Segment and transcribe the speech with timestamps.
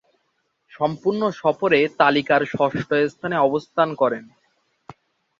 [0.71, 4.23] সম্পূর্ণ সফরে তালিকার ষষ্ঠ স্থানে অবস্থান করেন।